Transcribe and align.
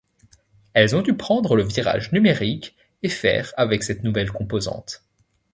Elles 0.73 0.95
ont 0.95 1.03
dû 1.03 1.13
prendre 1.15 1.55
le 1.55 1.61
virage 1.61 2.11
numérique 2.11 2.75
et 3.03 3.07
faire 3.07 3.53
avec 3.55 3.83
cette 3.83 4.01
nouvelle 4.03 4.31
composante. 4.31 5.03